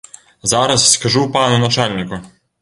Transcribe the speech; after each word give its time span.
Зараз 0.43 0.91
скажу 0.93 1.31
пану 1.31 1.57
начальніку. 1.57 2.21